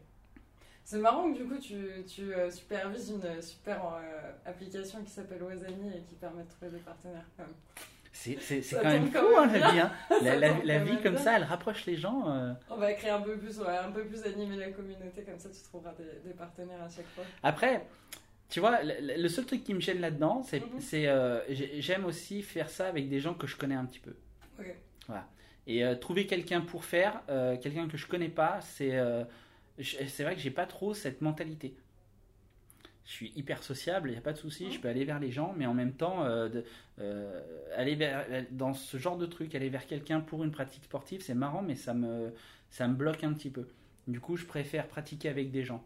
[0.90, 5.40] C'est marrant que du coup tu, tu euh, supervises une super euh, application qui s'appelle
[5.40, 7.24] Wazani et qui permet de trouver des partenaires.
[8.12, 9.78] C'est c'est- c'est Ça quand même fou, quand hein, la vie.
[9.78, 9.92] hein.
[10.64, 11.22] La, vie comme bien.
[11.22, 12.28] ça, elle rapproche les gens.
[12.28, 12.52] euh.
[12.68, 15.62] On va créer un peu plus, un peu plus animer la communauté, comme ça tu
[15.62, 17.22] trouveras des, des partenaires à chaque fois.
[17.44, 17.86] Après,
[18.48, 21.04] tu vois, le, le seul truc qui me gêne là-dedans, c'est c'est,
[21.50, 24.14] j'ai- j'aime aussi faire ça avec des gens que je connais un petit peu.
[25.68, 27.22] Et trouver quelqu'un pour faire,
[27.62, 28.98] quelqu'un que je connais pas, c'est
[29.82, 31.74] c'est vrai que j'ai pas trop cette mentalité.
[33.06, 35.32] Je suis hyper sociable, il n'y a pas de souci, je peux aller vers les
[35.32, 36.64] gens, mais en même temps, euh, de-
[37.00, 37.40] euh,
[37.76, 41.34] aller vers, dans ce genre de truc, aller vers quelqu'un pour une pratique sportive, c'est
[41.34, 42.32] marrant, mais ça me,
[42.70, 43.66] ça me bloque un petit peu.
[44.06, 45.82] Du coup, je préfère pratiquer avec des gens.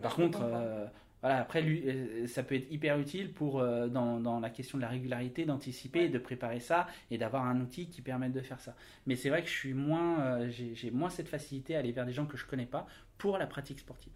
[0.00, 0.86] Par contre, euh,
[1.26, 4.78] voilà, après, lui, euh, ça peut être hyper utile pour, euh, dans, dans la question
[4.78, 6.08] de la régularité, d'anticiper, Ouais.
[6.08, 8.74] de préparer ça et d'avoir un outil qui permette de faire ça.
[9.06, 12.06] Mais c'est vrai que je suis moins, euh, j'ai moins cette facilité à aller vers
[12.06, 12.86] des gens que je connais pas
[13.18, 14.12] pour la pratique sportive.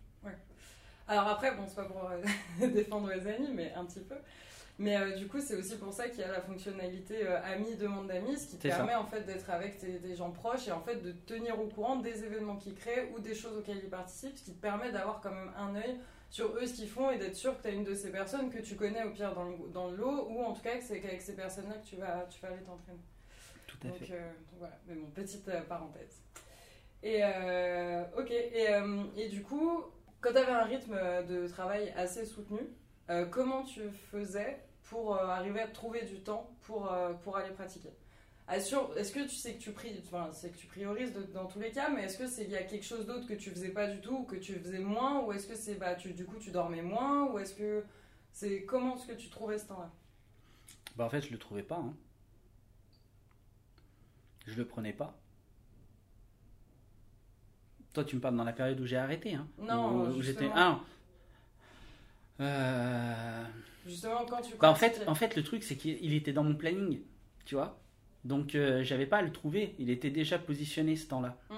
[1.08, 4.14] Alors après, bon, c'est pas pour euh, défendre Wazani, mais un petit peu.
[4.78, 7.74] Mais euh, du coup, c'est aussi pour ça qu'il y a la fonctionnalité euh, ami
[7.76, 8.76] demande d'amis, ce qui te ça.
[8.76, 11.60] permet en fait d'être avec tes- des gens proches et en fait de te tenir
[11.60, 14.60] au courant des événements qu'ils créent ou des choses auxquelles ils participent, ce qui te
[14.60, 15.96] permet d'avoir quand même un œil
[16.30, 18.50] sur eux ce qu'ils font et d'être sûr que tu as une de ces personnes
[18.50, 20.84] que tu connais au pire dans le, dans le lot ou en tout cas que
[20.84, 23.00] c'est qu'avec ces personnes-là que tu vas, tu vas aller t'entraîner.
[23.66, 24.10] Tout à Donc, fait.
[24.10, 26.22] euh, donc voilà, mais bon, petite euh, parenthèse.
[27.02, 28.68] Et euh, ok, et,
[29.16, 29.84] et du coup,
[30.20, 30.96] quand tu avais un rythme
[31.28, 32.60] de travail assez soutenu,
[33.30, 36.92] comment tu faisais pour arriver à trouver du temps pour,
[37.24, 37.90] pour aller pratiquer?
[38.52, 41.60] Est-ce que tu sais que tu, pri- enfin, c'est que tu priorises de- dans tous
[41.60, 43.68] les cas, mais est-ce que c'est il y a quelque chose d'autre que tu faisais
[43.70, 46.24] pas du tout, ou que tu faisais moins, ou est-ce que c'est bah tu, du
[46.26, 47.84] coup tu dormais moins, ou est-ce que
[48.32, 49.90] c'est comment est-ce que tu trouvais ce temps-là?
[50.96, 51.76] Bah, en fait, je le trouvais pas.
[51.78, 51.94] hein.
[54.46, 55.16] Je le prenais pas.
[57.92, 59.34] Toi, tu me parles dans la période où j'ai arrêté.
[59.34, 60.44] Hein, Non, où, où j'étais.
[60.46, 60.80] justement.
[62.40, 63.44] Euh,
[63.86, 66.44] Justement, quand tu Bah, en, fait, en fait, le truc, c'est qu'il il était dans
[66.44, 67.00] mon planning.
[67.44, 67.78] Tu vois
[68.24, 69.74] Donc, euh, j'avais pas à le trouver.
[69.78, 71.36] Il était déjà positionné ce temps-là.
[71.50, 71.56] Hum.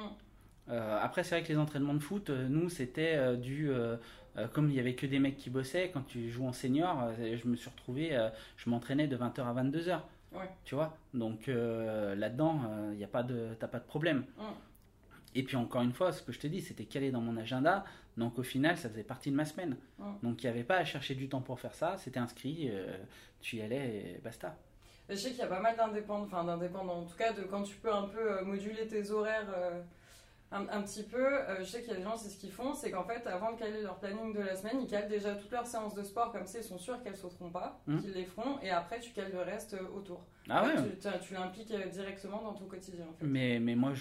[0.68, 3.70] Euh, après, c'est vrai que les entraînements de foot, euh, nous, c'était du.
[4.53, 7.48] comme il y avait que des mecs qui bossaient, quand tu joues en senior, je
[7.48, 8.16] me suis retrouvé,
[8.57, 10.01] je m'entraînais de 20h à 22h.
[10.33, 10.48] Ouais.
[10.64, 10.96] Tu vois?
[11.12, 12.61] Donc là-dedans,
[12.92, 14.25] il y a pas de, t'as pas de problème.
[14.38, 14.42] Mm.
[15.35, 17.85] Et puis encore une fois, ce que je te dis, c'était calé dans mon agenda.
[18.16, 19.77] Donc au final, ça faisait partie de ma semaine.
[19.98, 20.05] Mm.
[20.22, 21.96] Donc il n'y avait pas à chercher du temps pour faire ça.
[21.98, 22.96] C'était inscrit, euh,
[23.40, 24.57] tu y allais et basta.
[25.12, 27.62] Je sais qu'il y a pas mal d'indépendants, enfin d'indépendants en tout cas, de quand
[27.62, 29.81] tu peux un peu euh, moduler tes horaires euh,
[30.51, 31.18] un, un petit peu.
[31.27, 33.27] euh, je sais qu'il y a des gens, c'est ce qu'ils font, c'est qu'en fait,
[33.27, 36.03] avant de caler leur planning de la semaine, ils calent déjà toutes leurs séances de
[36.03, 38.01] sport, comme ça ils sont sûrs qu'elles sauteront pas, Mhm.
[38.01, 40.25] qu'ils les feront, et après tu cales le reste autour.
[40.48, 43.25] Ah ouais Tu, tu- l'impliques directement dans ton quotidien en fait.
[43.25, 43.92] Mais, mais moi,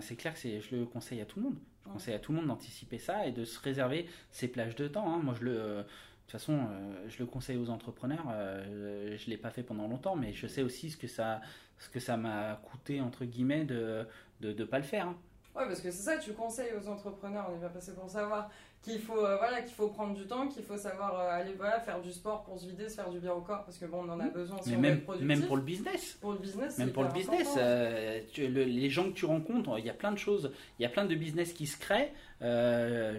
[0.00, 1.56] c'est, clair que je le conseille à tout le monde.
[1.86, 4.88] Je conseille à tout le monde d'anticiper ça et de se réserver ces plages de
[4.88, 5.10] temps.
[5.10, 5.20] hein.
[5.22, 5.84] Moi, je le,
[6.30, 8.26] toute façon, euh, je le conseille aux entrepreneurs.
[8.30, 11.40] Euh, je l'ai pas fait pendant longtemps, mais je sais aussi ce que ça,
[11.78, 14.06] ce que ça m'a coûté entre guillemets de
[14.40, 15.06] de, de pas le faire.
[15.08, 15.16] hein.
[15.56, 18.48] Ouais, parce que c'est ça, tu conseilles aux entrepreneurs, on est bien passé pour savoir
[18.82, 21.80] qu'il faut, euh, voilà, qu'il faut prendre du temps, qu'il faut savoir euh, aller voilà,
[21.80, 24.04] faire du sport pour se vider, se faire du bien au corps, parce que bon,
[24.06, 25.26] on en a besoin si Mais on veut même, être productif.
[25.28, 26.12] même pour le business.
[26.20, 27.58] Pour le business, Même pour le business, important.
[27.60, 30.82] euh, tu- le- les gens que tu rencontres, il y a plein de choses, il
[30.84, 32.12] y a plein de business qui se créent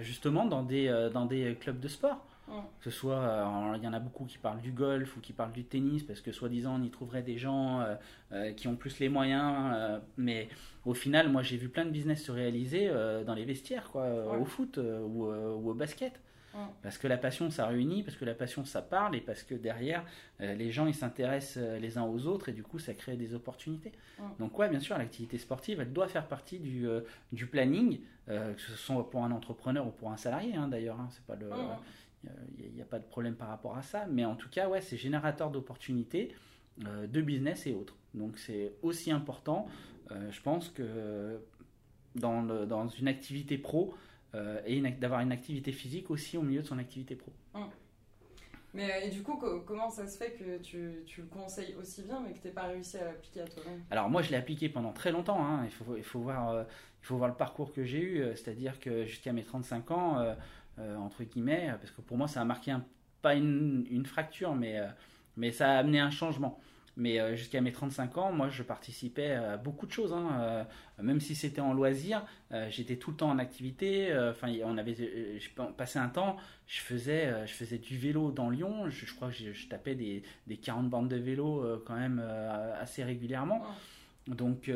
[0.02, 2.26] justement dans des, dans des clubs de sport.
[2.80, 5.34] Que ce soit, euh, il y en a beaucoup qui parlent du golf ou qui
[5.34, 7.96] parlent du tennis parce que soi-disant on y trouverait des gens euh,
[8.32, 9.72] euh, qui ont plus les moyens.
[9.76, 10.50] euh, mais
[10.86, 12.90] au final, moi j'ai vu plein de business se réaliser
[13.26, 14.38] dans les vestiaires, quoi, Ouais.
[14.38, 16.20] au foot ou, ou au basket.
[16.82, 19.56] Parce que la passion, ça réunit, parce que la passion, ça parle, et parce que
[19.56, 20.04] derrière,
[20.40, 23.94] les gens, ils s'intéressent les uns aux autres, et du coup, ça crée des opportunités.
[24.40, 26.86] Donc, ouais, bien sûr, l'activité sportive, elle doit faire partie du,
[27.32, 31.00] du planning, que ce soit pour un entrepreneur ou pour un salarié, hein, d'ailleurs.
[31.00, 31.50] Hein, c'est pas le...
[32.58, 34.82] Il n'y a, pas de problème par rapport à ça, mais en tout cas, ouais,
[34.82, 36.36] c'est générateur d'opportunités,
[36.78, 37.96] de business et autres.
[38.14, 39.68] Donc, c'est aussi important,
[40.10, 41.40] je pense, que
[42.16, 43.94] dans, dans une activité pro,
[44.36, 47.32] euh, et d'avoir une activité physique aussi au milieu de son activité pro.
[47.56, 47.68] Hum.
[48.76, 52.04] Mais euh, et du coup, comment ça se fait que tu, tu le conseilles aussi
[52.04, 53.82] bien, mais que tu n'aies pas réussi à l'appliquer à toi-même?
[53.90, 55.44] Alors moi, je l'ai appliqué pendant très longtemps.
[55.44, 55.64] Hein.
[55.66, 56.64] Il, faut, il, faut voir, euh,
[57.02, 58.24] il faut voir le parcours que j'ai eu.
[58.36, 60.36] C'est-à-dire que jusqu'à mes 35 ans,
[60.98, 62.76] entre guillemets, parce que pour moi, ça a marqué
[63.22, 64.80] pas une, fracture, mais,
[65.38, 66.60] mais ça a amené un changement.
[67.00, 70.12] Mais euh, jusqu'à mes 35 ans, moi, je participais à beaucoup de choses.
[70.12, 70.64] Hein, euh,
[71.02, 74.14] même si c'était en loisir, euh, j'étais tout le temps en activité.
[74.30, 74.96] Enfin, on avait,
[75.40, 76.36] je passais un temps,
[76.68, 78.90] je faisais, je faisais du vélo dans Lyon.
[78.90, 82.20] Je, crois que je, tapais des, des, 40 bandes de vélo quand même
[82.82, 83.64] assez régulièrement.
[84.30, 84.72] Donc,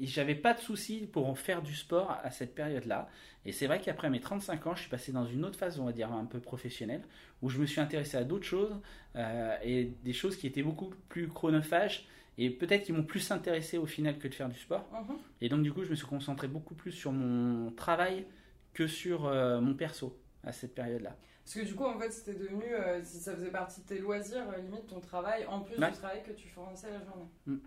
[0.00, 3.08] j'avais pas de soucis pour en faire du sport à cette période-là.
[3.46, 5.84] Et c'est vrai qu'après mes 35 ans, je suis passé dans une autre phase, on
[5.84, 7.02] va dire, un peu professionnelle,
[7.42, 8.80] où je me suis intéressé à d'autres choses,
[9.16, 12.06] euh, et des choses qui étaient beaucoup plus chronophages,
[12.38, 14.88] et peut-être qui m'ont plus intéressé au final que de faire du sport.
[14.92, 15.18] Mhm.
[15.40, 18.26] Et donc, du coup, je me suis concentré beaucoup plus sur mon travail
[18.72, 21.16] que sur euh, mon perso à cette période-là.
[21.44, 23.98] Parce que du coup, en fait, c'était devenu, euh, si ça faisait partie de tes
[23.98, 27.28] loisirs, limite ton travail, en plus du travail que tu fournissais la journée.
[27.46, 27.58] Mm.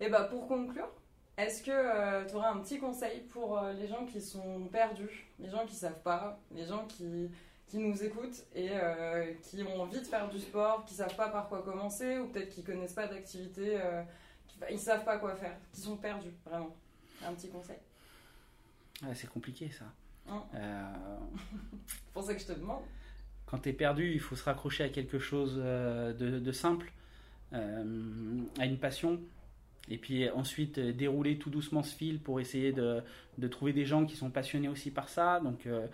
[0.00, 0.88] Et bah, pour conclure,
[1.36, 5.26] est-ce que euh, tu aurais un petit conseil pour euh, les gens qui sont perdus,
[5.40, 7.28] les gens qui savent pas, les gens qui,
[7.66, 11.28] qui nous écoutent et euh, qui ont envie de faire du sport, qui savent pas
[11.28, 13.80] par quoi commencer ou peut-être qui connaissent pas d'activité,
[14.70, 16.74] ils savent pas quoi faire, qui sont perdus vraiment?
[17.24, 17.78] Un petit conseil?
[19.14, 19.86] C'est compliqué ça.
[20.28, 20.44] Hein?
[20.52, 22.82] C'est pour ça que je te demande.
[23.46, 26.92] Quand tu es perdu, il faut se raccrocher à quelque chose de, de simple,
[27.52, 29.20] à une passion
[29.90, 33.02] et puis ensuite euh, dérouler tout doucement ce fil pour essayer de,
[33.38, 35.40] de, trouver des gens qui sont passionnés aussi par ça.
[35.40, 35.86] Donc, euh,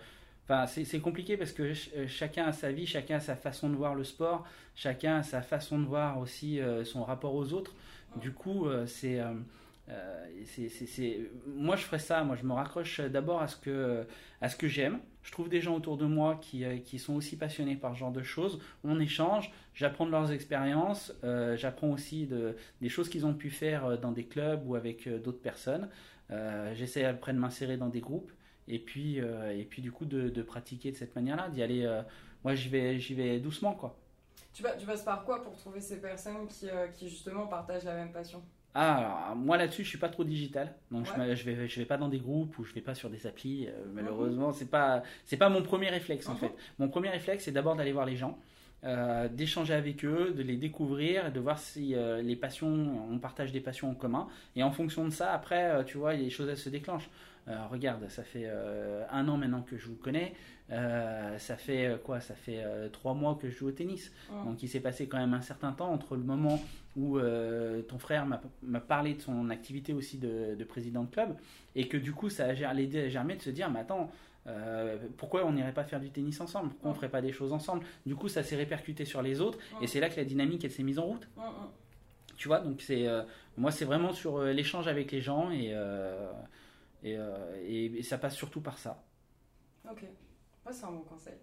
[0.45, 3.75] enfin, c'est compliqué parce que euh, chacun a sa vie, chacun a sa façon de
[3.75, 7.73] voir le sport, chacun a sa façon de voir aussi son rapport aux autres.
[8.17, 9.33] Du coup, c'est euh,
[10.45, 12.23] c'est, moi, je ferais ça.
[12.23, 14.05] Moi, je me raccroche d'abord à ce que,
[14.57, 14.99] que j'aime.
[15.23, 17.99] Je trouve des gens autour de moi qui, euh, qui, sont aussi passionnés par ce
[17.99, 18.59] genre de choses.
[18.83, 23.49] On échange, j'apprends de leurs expériences, euh, j'apprends aussi de, des choses qu'ils ont pu
[23.49, 25.89] faire dans des clubs ou avec d'autres personnes.
[26.73, 28.31] j'essaie après de m'insérer dans des groupes
[28.67, 32.01] et puis, et puis du coup de, pratiquer de cette manière-là, d'y aller.
[32.43, 33.97] moi, j'y vais, vais doucement, quoi.
[34.53, 38.41] Tu passes par quoi pour trouver ces personnes qui, qui justement partagent la même passion?
[38.73, 41.97] Ah, moi là-dessus, je suis pas trop digital, donc je, je vais je vais pas
[41.97, 43.67] dans des groupes ou je vais pas sur des applis.
[43.67, 46.53] Euh, malheureusement, c'est pas c'est pas mon premier réflexe en fait.
[46.79, 48.39] Mon premier réflexe, c'est d'abord d'aller voir les gens,
[48.85, 53.51] euh, d'échanger avec eux, de les découvrir, de voir si euh, les passions, on partage
[53.51, 56.57] des passions en commun, et en fonction de ça, après, tu vois, les choses elles
[56.57, 57.09] se déclenchent.
[57.47, 58.49] Regarde, ça fait
[59.09, 60.33] un an maintenant que je vous connais.
[60.69, 64.11] ça fait quoi Ça fait trois mois que je joue au tennis.
[64.45, 66.59] Donc il s'est passé quand même un certain temps entre le moment
[66.95, 71.35] où euh, ton frère m'a parlé de son activité aussi de, président de club,
[71.75, 74.11] et que du coup ça a l'idée à germer de se dire, mais attends,
[74.47, 76.69] euh, pourquoi on n'irait pas faire du tennis ensemble?
[76.69, 77.85] Pourquoi on ne ferait pas des choses ensemble?
[78.05, 80.71] Du coup, ça s'est répercuté sur les autres, et c'est là que la dynamique elle
[80.71, 81.27] s'est mise en route.
[82.37, 83.21] Tu vois, donc c'est euh,
[83.57, 85.73] moi c'est vraiment sur l'échange avec les gens et
[87.03, 87.17] et,
[87.65, 89.03] et, ça passe surtout par ça.
[89.89, 90.03] Ok,
[90.63, 91.37] moi c'est un bon conseil.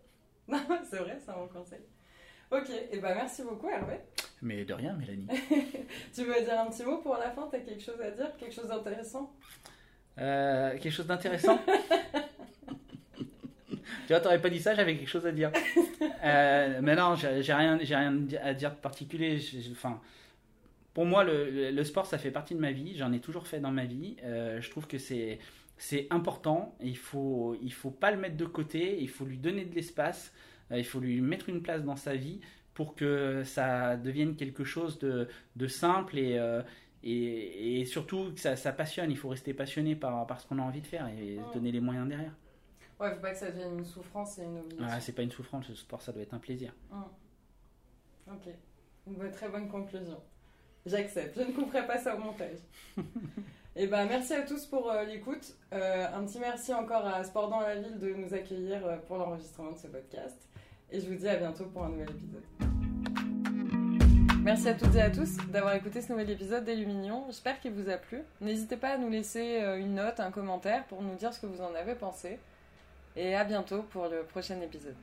[0.48, 1.80] c'est vrai, c'est un bon conseil.
[2.50, 4.00] Ok, et eh ben merci beaucoup Hervé.
[4.40, 5.26] Mais de rien Mélanie.
[6.14, 7.48] tu veux dire un petit mot pour la fin?
[7.50, 8.34] T'as quelque chose à dire?
[8.38, 9.34] Quelque chose d'intéressant?
[10.18, 11.58] Euh, Quelque chose d'intéressant?
[14.06, 15.52] Tu vois, t'aurais pas dit ça, j'avais quelque chose à dire.
[16.24, 19.38] Euh, mais non, j'ai rien, rien à dire de particulier.
[19.70, 20.00] Enfin,
[20.98, 22.96] pour moi, le, le, sport, ça fait partie de ma vie.
[22.96, 24.16] J'en ai toujours fait dans ma vie.
[24.24, 25.38] Euh, je trouve que c'est
[25.76, 26.74] c'est important.
[26.80, 29.00] Il faut il faut pas le mettre de côté.
[29.00, 30.32] Il faut lui donner de l'espace.
[30.72, 32.40] Euh, il faut lui mettre une place dans sa vie
[32.74, 36.62] pour que ça devienne quelque chose de, de simple et, euh,
[37.04, 39.12] et, et, surtout que ça, ça, passionne.
[39.12, 41.80] Il faut rester passionné par, par ce qu'on a envie de faire et donner les
[41.80, 42.34] moyens derrière.
[42.98, 44.88] Ouais, faut pas que ça devienne une souffrance et une obligation.
[44.90, 46.74] Ah, c'est pas une souffrance, le sport ça doit être un plaisir.
[48.26, 48.48] Ok,
[49.06, 50.20] une très bonne conclusion.
[50.86, 52.58] J'accepte, je ne couperai pas ça au montage.
[52.96, 53.02] Et
[53.76, 55.54] eh ben, merci à tous pour euh, l'écoute.
[55.72, 59.78] un petit merci encore à Sport dans la ville de nous accueillir pour l'enregistrement de
[59.78, 60.48] ce podcast.
[60.90, 62.42] Et je vous dis à bientôt pour un nouvel épisode.
[64.48, 67.24] Merci à toutes et à tous d'avoir écouté ce nouvel épisode d'Illuminion.
[67.26, 68.22] J'espère qu'il vous a plu.
[68.40, 71.44] N'hésitez pas à nous laisser euh, une note, un commentaire pour nous dire ce que
[71.44, 72.38] vous en avez pensé.
[73.14, 74.96] Et à bientôt pour le prochain épisode.